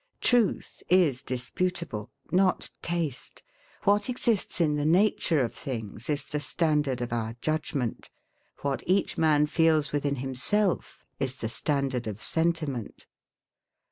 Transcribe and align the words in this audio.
Truth 0.19 0.81
is 0.89 1.21
disputable; 1.21 2.09
not 2.31 2.71
taste: 2.81 3.43
what 3.83 4.09
exists 4.09 4.59
in 4.59 4.75
the 4.75 4.83
nature 4.83 5.41
of 5.41 5.53
things 5.53 6.09
is 6.09 6.25
the 6.25 6.39
standard 6.39 7.01
of 7.01 7.13
our 7.13 7.35
judgement; 7.39 8.09
what 8.61 8.81
each 8.87 9.15
man 9.15 9.45
feels 9.45 9.91
within 9.91 10.15
himself 10.15 11.05
is 11.19 11.35
the 11.35 11.49
standard 11.49 12.07
of 12.07 12.19
sentiment. 12.19 13.05